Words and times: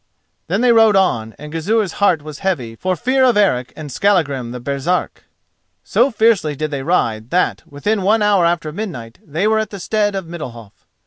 Then 0.47 0.61
they 0.61 0.71
rode 0.71 0.95
on, 0.95 1.35
and 1.37 1.53
Gizur's 1.53 1.91
heart 2.01 2.23
was 2.23 2.39
heavy 2.39 2.75
for 2.75 2.95
fear 2.95 3.23
of 3.23 3.37
Eric 3.37 3.71
and 3.75 3.91
Skallagrim 3.91 4.49
the 4.49 4.59
Baresark. 4.59 5.25
So 5.83 6.09
fiercely 6.09 6.55
did 6.55 6.71
they 6.71 6.81
ride 6.81 7.29
that, 7.29 7.61
within 7.67 8.01
one 8.01 8.23
hour 8.23 8.43
after 8.43 8.71
midnight, 8.71 9.19
they 9.23 9.47
were 9.47 9.59
at 9.59 9.69
the 9.69 9.79
stead 9.79 10.15
of 10.15 10.25
Middalhof. 10.25 10.87